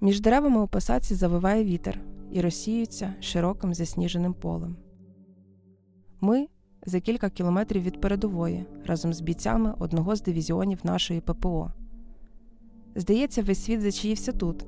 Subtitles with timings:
[0.00, 2.00] Між деревами у посадці завиває вітер
[2.32, 4.76] і розсіюється широким засніженим полем.
[6.20, 6.48] Ми
[6.86, 11.72] за кілька кілометрів від передової разом з бійцями одного з дивізіонів нашої ППО.
[12.94, 14.66] Здається, весь світ зачаївся тут,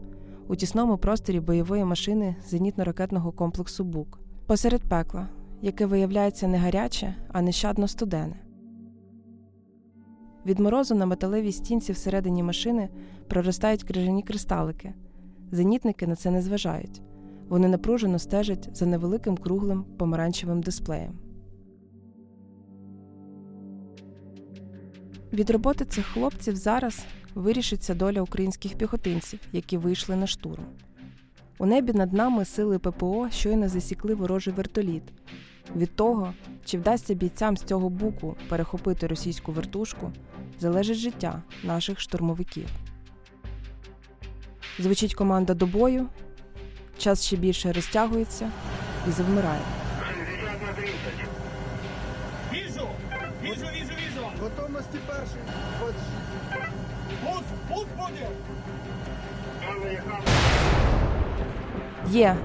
[0.48, 5.28] у тісному просторі бойової машини зенітно-ракетного комплексу БУК, посеред пекла,
[5.62, 8.36] яке виявляється не гаряче, а нещадно студене.
[10.46, 12.88] Від морозу на металевій стінці всередині машини
[13.28, 14.94] проростають крижані кристалики.
[15.52, 17.02] Зенітники на це не зважають.
[17.48, 21.18] Вони напружено стежать за невеликим круглим помаранчевим дисплеєм.
[25.32, 27.04] Від роботи цих хлопців зараз
[27.34, 30.64] вирішиться доля українських піхотинців, які вийшли на штурм.
[31.58, 35.02] У небі над нами сили ППО щойно засікли ворожий вертоліт.
[35.76, 36.32] Від того,
[36.64, 40.12] чи вдасться бійцям з цього буку перехопити російську вертушку,
[40.60, 42.68] залежить життя наших штурмовиків.
[44.80, 46.06] Звучить команда до бою,
[46.98, 48.50] час ще більше розтягується
[49.08, 49.60] і завмирає.
[52.52, 52.88] Вижу!
[53.42, 54.26] Вижу, вижу, вижу!
[54.42, 55.40] Готовності перший.
[55.80, 56.70] 26.
[57.24, 58.28] Пуск, пуск буде!
[62.10, 62.36] Є!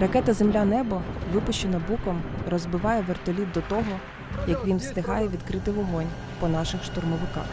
[0.00, 1.00] Ракета Земля-Небо,
[1.32, 3.98] випущена буком, розбиває вертоліт до того,
[4.48, 6.08] як він встигає відкрити вогонь
[6.40, 7.44] по наших штурмовиках.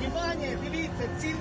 [0.00, 1.34] Внимание, дивіться, ціль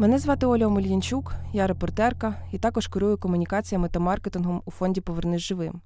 [0.00, 5.42] Мене звати Оля Омельянчук, я репортерка і також керую комунікаціями та маркетингом у фонді Повернись
[5.42, 5.80] живим.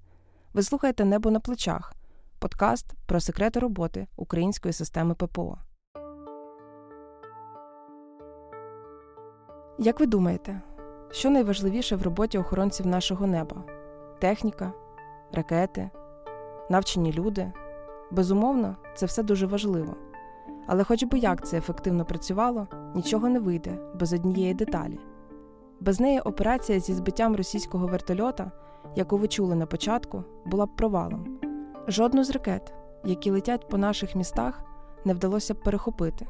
[0.54, 1.94] Ви слухаєте Небо на плечах
[2.38, 5.58] подкаст про секрети роботи української системи ППО.
[9.78, 10.60] Як ви думаєте,
[11.10, 13.64] що найважливіше в роботі охоронців нашого неба?
[14.18, 14.72] Техніка,
[15.32, 15.90] ракети,
[16.70, 17.52] навчені люди?
[18.10, 19.96] Безумовно, це все дуже важливо.
[20.66, 24.98] Але хоч би як це ефективно працювало, нічого не вийде без однієї деталі.
[25.80, 28.52] Без неї операція зі збиттям російського вертольота,
[28.96, 31.38] яку ви чули на початку, була б провалом.
[31.88, 32.74] Жодну з ракет,
[33.04, 34.62] які летять по наших містах,
[35.04, 36.26] не вдалося б перехопити.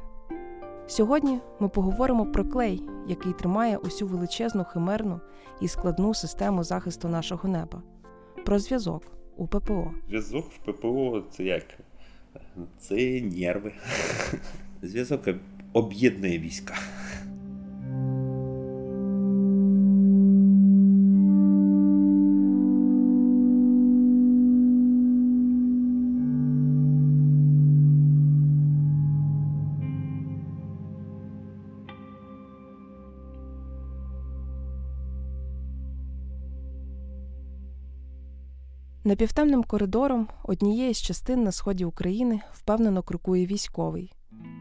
[0.87, 5.19] Сьогодні ми поговоримо про клей, який тримає усю величезну химерну
[5.61, 7.81] і складну систему захисту нашого неба,
[8.45, 9.03] про зв'язок
[9.37, 9.91] у ППО.
[10.07, 11.63] Зв'язок в ППО це як?
[12.79, 13.71] Це нерви.
[14.81, 15.29] Зв'язок
[15.73, 16.75] об'єднує війська.
[39.05, 44.13] Напівтемним коридором однієї з частин на сході України впевнено крокує військовий.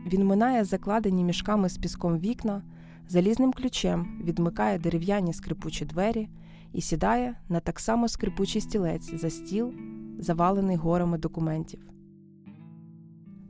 [0.06, 2.62] Він минає закладені мішками з піском вікна,
[3.08, 6.28] залізним ключем відмикає дерев'яні скрипучі двері
[6.72, 9.72] і сідає на так само скрипучий стілець за стіл,
[10.19, 11.80] завалений горами документів.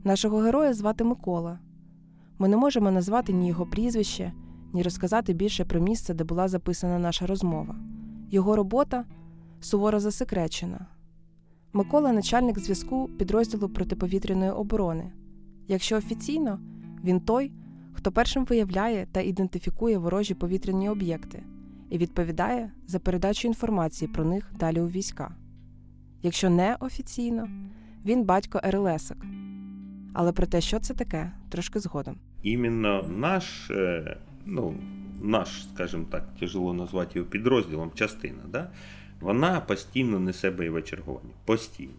[0.03, 1.59] Нашого героя звати Микола.
[2.39, 4.33] Ми не можемо назвати ні його прізвище,
[4.73, 7.75] ні розказати більше про місце, де була записана наша розмова.
[8.29, 9.05] Його робота
[9.65, 10.85] суворо засекречена.
[11.73, 15.11] Микола начальник зв'язку підрозділу протиповітряної оборони.
[15.67, 16.59] Якщо офіційно,
[17.03, 17.51] він той,
[17.93, 21.43] хто першим виявляє та ідентифікує ворожі повітряні об'єкти
[21.89, 25.35] і відповідає за передачу інформації про них далі у війська.
[26.21, 27.49] Якщо не офіційно,
[28.05, 29.17] він батько РЛСок.
[30.13, 32.15] Але про те, що це таке, трошки згодом.
[32.43, 34.75] Іменно наш, е, ну,
[35.21, 38.71] наш, скажімо так, тяжело назвати його підрозділом, частина, да?
[39.23, 41.33] Вона постійно несе бойове чергування.
[41.45, 41.93] Постійно.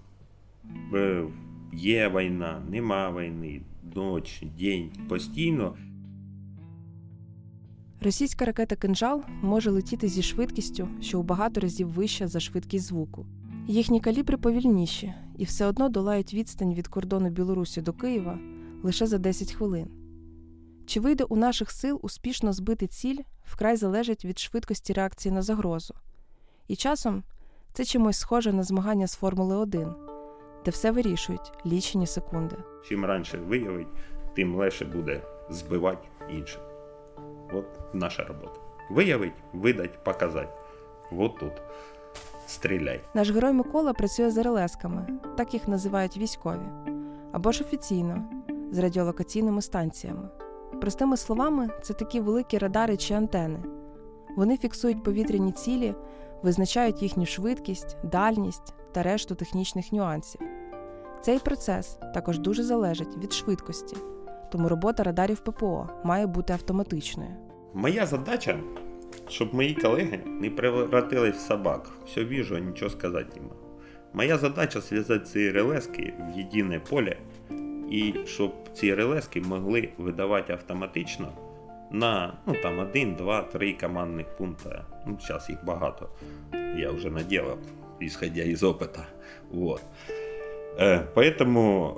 [0.95, 1.25] Е,
[1.73, 3.61] Є війна, нема війни,
[3.97, 5.75] ніч, день, постійно.
[8.01, 13.27] Російська ракета кинжал може летіти зі швидкістю, що у багато разів вища за швидкість звуку.
[13.69, 18.39] Їхні калібри повільніші і все одно долають відстань від кордону Білорусі до Києва
[18.83, 19.89] лише за 10 хвилин.
[20.87, 25.95] Чи вийде у наших сил успішно збити ціль, вкрай залежить від швидкості реакції на загрозу.
[26.69, 27.23] І часом
[27.73, 29.95] це чимось схоже на змагання з Формули 1,
[30.65, 32.57] де все вирішують лічені секунди.
[32.89, 33.89] Чим раніше виявить,
[34.35, 36.61] тим легше буде збивати інших.
[37.53, 38.61] От наша робота.
[38.91, 40.53] Виявить, видать, показати.
[41.13, 41.53] От тут.
[42.47, 43.01] Стріляй.
[43.15, 45.07] Наш герой Микола працює з РЛСками,
[45.37, 46.67] так їх називають військові,
[47.33, 48.25] або ж офіційно,
[48.73, 50.29] з радіолокаційними станціями.
[50.81, 53.63] Простими словами, це такі великі радари чи антени.
[54.37, 55.95] Вони фіксують повітряні цілі,
[56.45, 60.41] визначають їхню швидкість, дальність та решту технічних нюансів.
[61.23, 63.97] Цей процес також дуже залежить від швидкості,
[64.53, 67.31] тому робота радарів ППО має бути автоматичною.
[67.75, 68.61] Моя задача,
[69.29, 71.91] щоб мої колеги не превратились в собак.
[72.07, 73.61] Все вижу, нічого сказати не можу.
[74.13, 77.17] Моя задача зв'язати ці релески в єдине поле,
[77.91, 81.33] і щоб ці релески могли видавати автоматично
[81.91, 84.83] на ну, там, один, два, три командних пункти.
[85.07, 86.09] Ну, зараз їх багато.
[86.77, 87.59] Я вже наділав,
[88.03, 89.01] исходя із опиту.
[89.51, 89.83] Вот.
[90.81, 91.95] Э, Поэтому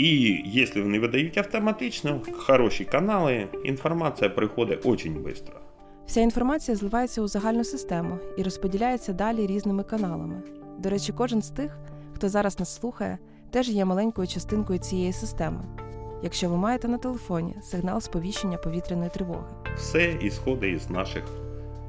[0.00, 5.60] и если вони видають автоматично, хороші канали, інформація приходить дуже швидко.
[6.06, 10.42] Вся інформація зливається у загальну систему і розподіляється далі різними каналами.
[10.78, 11.78] До речі, кожен з тих,
[12.14, 13.18] хто зараз нас слухає,
[13.50, 15.85] теж є маленькою частинкою цієї системи.
[16.26, 19.44] Якщо ви маєте на телефоні сигнал сповіщення повітряної тривоги.
[19.76, 21.24] Все ісходить із наших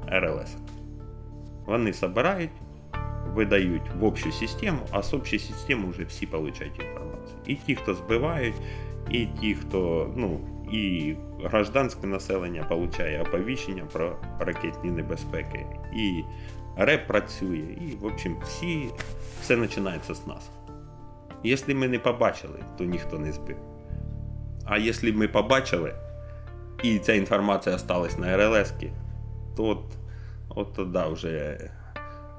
[0.08, 0.56] РЛС.
[1.66, 2.50] Вони збирають,
[3.34, 7.38] видають в общу систему, а з общої системи вже всі отримують інформацію.
[7.46, 8.54] І ті, хто збивають,
[9.10, 10.40] і ті, хто, ну,
[10.72, 11.14] і
[11.44, 16.24] гражданське населення отримує оповіщення про ракетні небезпеки, і
[16.76, 18.88] РЕП працює, і, в общем, всі,
[19.42, 20.50] все починається з нас.
[21.42, 23.56] Якщо ми не побачили, то ніхто не збив.
[24.70, 25.94] А якщо ми побачили,
[26.82, 28.72] і ця інформація осталась на РЛС,
[29.56, 29.84] то от,
[30.48, 31.70] от тоді вже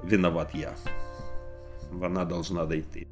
[0.02, 0.70] виноват я.
[1.92, 3.06] Вона должна дойти.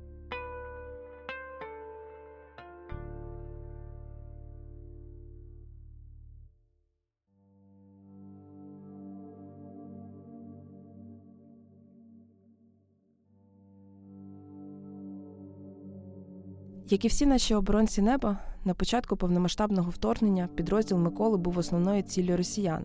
[16.90, 22.36] Як і всі наші оборонці неба, на початку повномасштабного вторгнення підрозділ Миколи був основною ціллю
[22.36, 22.84] росіян.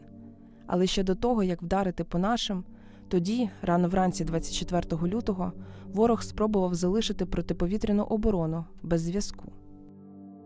[0.68, 2.63] Але ще до того, як вдарити по нашим,
[3.07, 5.51] тоді, рано вранці 24 лютого,
[5.94, 9.51] ворог спробував залишити протиповітряну оборону без зв'язку.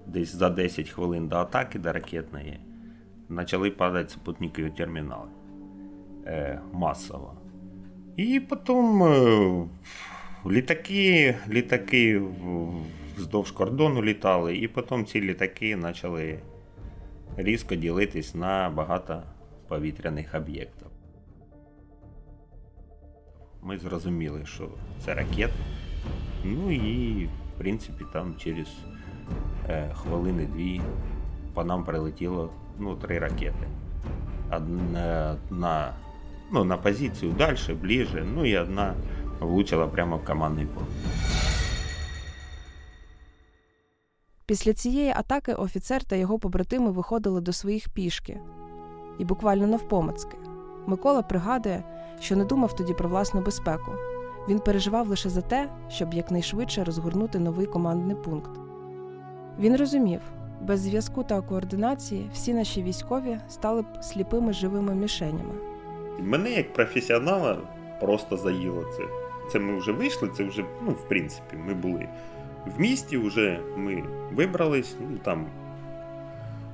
[0.08, 2.60] Десь за 10 хвилин до атаки до ракетної
[3.36, 5.30] почали падати спутникові термінали
[6.26, 7.34] е, масово.
[8.16, 9.66] І потім е,
[10.48, 12.74] літаки, літаки в-
[13.18, 16.40] вздовж кордону літали, і потім ці літаки почали
[17.38, 19.24] різко ділитись на багато
[19.68, 20.88] повітряних об'єктів.
[23.62, 24.70] Ми зрозуміли, що
[25.06, 25.54] це ракети.
[26.44, 28.68] Ну і, в принципі, там через
[29.70, 30.82] е, хвилини-дві
[31.54, 32.50] по нам прилетіло
[32.80, 33.68] ну, три ракети.
[34.52, 35.94] Одна на,
[36.52, 38.94] ну, на позицію далі, ближче, ну і одна
[39.40, 41.37] влучила прямо в командний пункт.
[44.48, 48.40] Після цієї атаки офіцер та його побратими виходили до своїх пішки
[49.20, 50.38] і буквально навпомацки.
[50.86, 51.84] Микола пригадує,
[52.20, 53.92] що не думав тоді про власну безпеку.
[54.50, 58.52] Він переживав лише за те, щоб якнайшвидше розгорнути новий командний пункт.
[59.60, 60.22] Він розумів,
[60.62, 65.54] без зв'язку та координації всі наші військові стали б сліпими живими мішенями.
[66.20, 67.58] Мене як професіонала
[68.00, 69.04] просто заїло це.
[69.52, 72.08] Це ми вже вийшли, це вже, ну, в принципі, ми були
[72.78, 75.46] в місті, вже ми вибрались, ну там.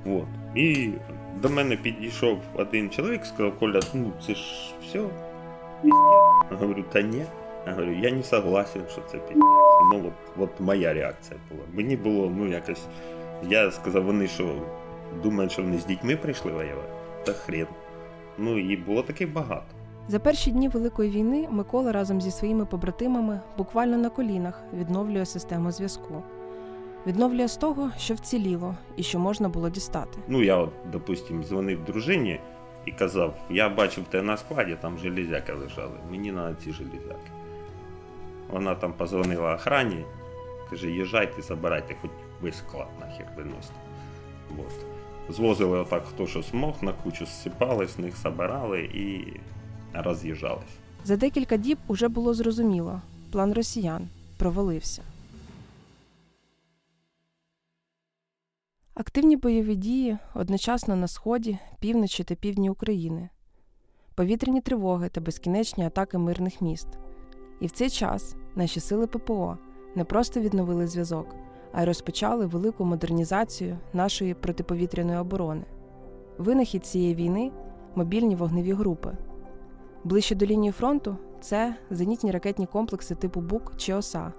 [0.06, 0.26] От.
[0.54, 0.90] І
[1.42, 4.98] до мене підійшов один чоловік, сказав, Коля, ну це ж все.
[6.50, 7.24] Я говорю, та ні.
[7.66, 9.42] Я говорю, я не согласен, що це пиздец.
[9.92, 11.62] Ну от, от моя реакція була.
[11.72, 12.86] Мені було, ну якось.
[13.48, 14.54] Я сказав, вони що,
[15.22, 16.88] думають, що вони з дітьми прийшли воювати?
[17.24, 17.66] Та хрен.
[18.38, 19.64] Ну і було таких багато.
[20.08, 25.70] За перші дні Великої війни Микола разом зі своїми побратимами буквально на колінах відновлює систему
[25.70, 26.22] зв'язку.
[27.06, 30.18] Відновлює з того, що вціліло і що можна було дістати.
[30.28, 32.40] Ну, я, от, допустим, дзвонив дружині
[32.86, 37.30] і казав, я бачив те на складі, там железяки лежали, мені треба ці железяки.
[38.50, 40.04] Вона там позвонила охрані,
[40.70, 42.10] каже, їжджайте, забирайте, хоч
[42.42, 43.74] весь склад нахер виносите.
[44.56, 44.86] Вот.
[45.28, 49.36] Звозили отак, хто що змог, на кучу зсипали, з них забирали і
[50.02, 50.78] роз'їжджались.
[51.04, 54.08] За декілька діб уже було зрозуміло, план росіян
[54.38, 55.02] провалився.
[58.94, 63.28] Активні бойові дії одночасно на сході, півночі та півдні України,
[64.14, 66.88] повітряні тривоги та безкінечні атаки мирних міст.
[67.60, 69.58] І в цей час наші сили ППО
[69.94, 71.26] не просто відновили зв'язок,
[71.72, 75.64] а й розпочали велику модернізацію нашої протиповітряної оборони.
[76.38, 77.52] Винахід цієї війни
[77.94, 79.16] мобільні вогневі групи.
[80.04, 84.32] Ближче до лінії фронту це зенітні ракетні комплекси типу БУК чи ОСА.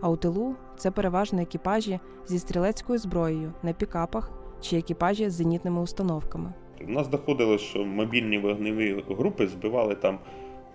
[0.00, 5.80] а у тилу це переважно екіпажі зі стрілецькою зброєю на пікапах чи екіпажі з зенітними
[5.80, 6.52] установками.
[6.88, 10.18] У нас доходило, що мобільні вогневі групи збивали там,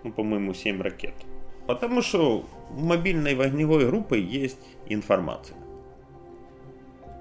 [0.04, 1.14] ну, по-моєму, 7 ракет.
[1.80, 2.42] Тому що
[2.76, 4.48] в мобільної вогневої групи є
[4.88, 5.58] інформація.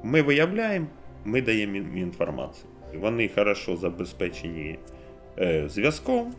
[0.04, 0.86] Ми виявляємо,
[1.26, 2.70] ми даємо інформацію.
[3.00, 4.80] Вони хорошо забезпечені
[5.40, 6.34] е, зв'язком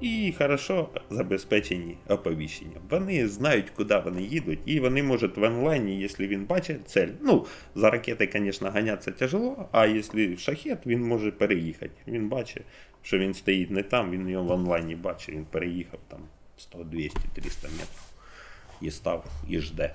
[0.00, 2.82] і хорошо забезпечені оповіщенням.
[2.90, 7.08] Вони знають, куди вони їдуть, і вони можуть в онлайні, якщо він бачить цель.
[7.20, 11.94] Ну, за ракети, звісно, ганятися тяжело, а якщо шахет, він може переїхати.
[12.06, 12.62] Він бачить,
[13.02, 16.20] що він стоїть не там, він його в онлайні бачить, він переїхав там
[16.56, 18.10] 100, 200, 300 метрів
[18.80, 19.94] і став і жде.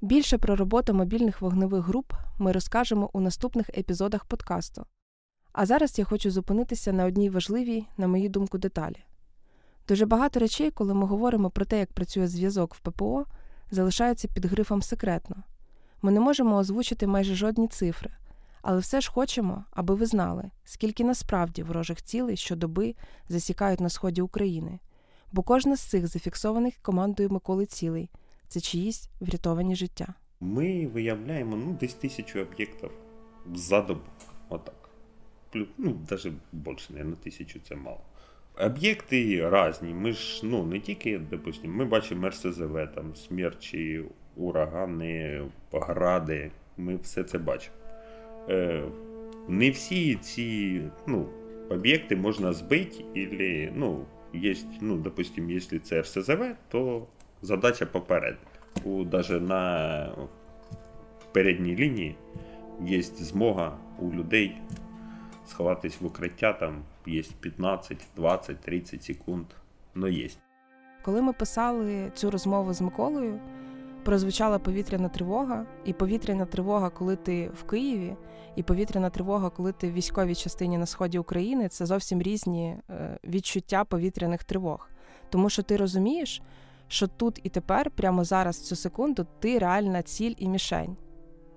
[0.00, 4.86] Більше про роботу мобільних вогневих груп ми розкажемо у наступних епізодах подкасту.
[5.52, 8.96] А зараз я хочу зупинитися на одній важливій, на мою думку, деталі.
[9.88, 13.26] Дуже багато речей, коли ми говоримо про те, як працює зв'язок в ППО,
[13.70, 15.36] залишаються під грифом секретно.
[16.02, 18.10] Ми не можемо озвучити майже жодні цифри,
[18.62, 22.94] але все ж хочемо, аби ви знали, скільки насправді ворожих цілей щодоби
[23.28, 24.78] засікають на сході України,
[25.32, 28.10] бо кожна з цих зафіксованих командою Миколи цілей
[28.48, 30.14] це чиїсь врятовані життя.
[30.40, 32.90] Ми виявляємо ну, десь тисячу об'єктів
[33.54, 34.00] за добу.
[34.48, 34.88] Отак.
[35.54, 38.00] Ну, навіть більше, не тисячу це мало.
[38.60, 39.94] Об'єкти різні.
[39.94, 44.04] Ми ж ну, не тільки, допустимо, ми бачимо РСЗВ, там, смерчі,
[44.36, 46.50] урагани, гради.
[46.76, 47.76] Ми все це бачимо.
[48.48, 48.82] Е,
[49.48, 51.28] не всі ці ну,
[51.70, 57.06] об'єкти можна збити, і, ну, є, ну, допустимо, якщо це РСЗВ, то
[57.42, 58.46] задача попередити.
[58.84, 60.12] У, Даже на
[61.32, 62.16] передній лінії
[62.84, 64.56] є змога у людей
[65.46, 69.46] сховатись в укриття, там є 15, 20, 30 секунд,
[69.94, 70.28] но є.
[71.04, 73.40] Коли ми писали цю розмову з Миколою,
[74.04, 78.16] прозвучала повітряна тривога, і повітряна тривога, коли ти в Києві,
[78.56, 83.18] і повітряна тривога, коли ти в військовій частині на сході України, це зовсім різні е,
[83.24, 84.88] відчуття повітряних тривог.
[85.30, 86.42] Тому що ти розумієш,
[86.88, 90.96] що тут і тепер, прямо зараз, в цю секунду, ти реальна ціль і мішень.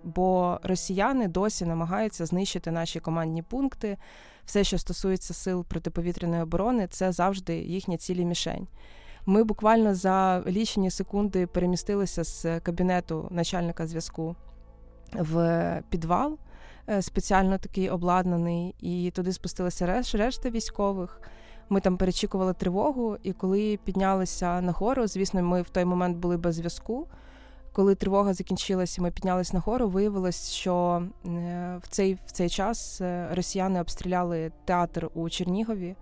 [0.03, 3.98] Бо росіяни досі намагаються знищити наші командні пункти.
[4.46, 8.68] Все, що стосується сил протиповітряної оборони, це завжди їхня цілі мішень.
[9.25, 14.36] Ми буквально за лічені секунди перемістилися з кабінету начальника зв'язку
[15.13, 16.38] в підвал,
[16.89, 21.22] е, спеціально такий обладнаний, і туди спустилася решта військових.
[21.70, 26.56] Ми там перечікували тривогу, і коли піднялися нагору, звісно, ми в той момент були без
[26.56, 27.08] зв'язку.
[27.74, 33.30] Коли тривога закінчилася, ми піднялися нагору, виявилось, що е, в цей в цей час е,
[33.34, 35.96] росіяни обстріляли театр у Чернігові.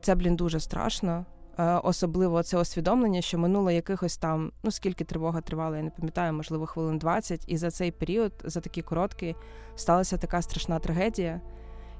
[0.00, 1.24] Це, блін, дуже страшно.
[1.58, 6.32] Е, особливо це усвідомлення, що минуло якихось там, ну скільки тривога тривала, я не пам'ятаю,
[6.32, 9.36] можливо, хвилин 20, і за цей період, за такий короткий,
[9.76, 11.40] сталася така страшна трагедія.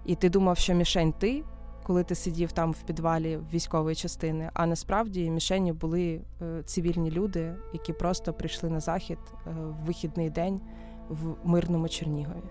[0.05, 1.45] І ти думав, що мішень ти,
[1.87, 4.51] коли ти сидів там в підвалі військової частини.
[4.55, 10.31] А насправді мішені були е, цивільні люди, які просто прийшли на захід е, в вихідний
[10.31, 10.61] день
[11.09, 12.51] в мирному Чернігові.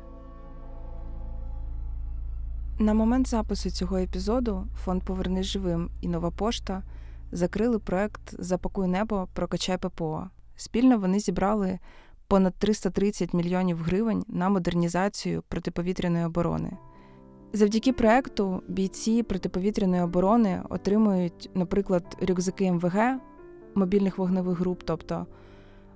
[2.80, 6.84] На момент запису цього епізоду фонд Повернись живим і Нова Пошта
[7.32, 10.30] закрили проект Запакуй небо прокачай ППО.
[10.56, 11.80] Спільно вони зібрали
[12.28, 16.78] понад 330 мільйонів гривень на модернізацію протиповітряної оборони.
[17.54, 23.20] Завдяки проекту бійці протиповітряної оборони отримують, наприклад, рюкзаки МВГ
[23.76, 25.26] мобільних вогневих груп, тобто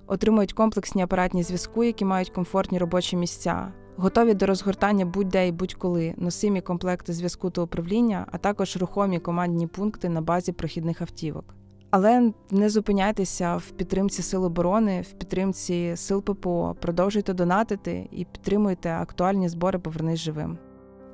[0.06, 6.14] отримують комплексні апаратні зв'язку, які мають комфортні робочі місця, готові до розгортання будь-де і будь-коли,
[6.16, 11.54] носимі комплекти зв'язку та управління, а також рухомі командні пункти на базі прохідних автівок.
[11.90, 18.90] Але не зупиняйтеся в підтримці сил оборони, в підтримці сил ППО, продовжуйте донатити і підтримуйте
[18.90, 20.58] актуальні збори Повернись живим.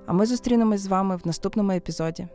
[0.07, 2.29] А ми зустрінемось з вами в наступному епізоді.